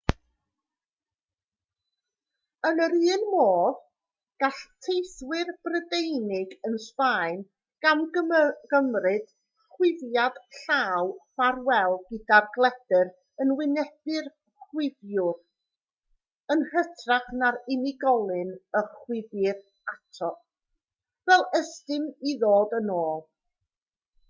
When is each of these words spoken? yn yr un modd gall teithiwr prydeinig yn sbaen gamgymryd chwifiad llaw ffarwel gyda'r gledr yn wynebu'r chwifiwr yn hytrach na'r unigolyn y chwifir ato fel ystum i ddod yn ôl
yn 2.69 2.79
yr 2.85 2.93
un 3.15 3.25
modd 3.33 3.75
gall 4.43 4.61
teithiwr 4.85 5.51
prydeinig 5.67 6.55
yn 6.69 6.77
sbaen 6.85 7.43
gamgymryd 7.87 9.27
chwifiad 9.75 10.39
llaw 10.61 11.11
ffarwel 11.41 11.99
gyda'r 12.09 12.47
gledr 12.57 13.13
yn 13.45 13.53
wynebu'r 13.61 14.31
chwifiwr 14.65 15.39
yn 16.57 16.67
hytrach 16.73 17.29
na'r 17.43 17.61
unigolyn 17.77 18.53
y 18.81 18.85
chwifir 19.03 19.61
ato 19.97 20.33
fel 21.29 21.47
ystum 21.63 22.13
i 22.33 22.35
ddod 22.45 22.75
yn 22.81 22.95
ôl 23.03 23.27